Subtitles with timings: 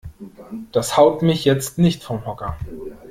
[0.71, 2.57] Das haut mich jetzt nicht vom Hocker.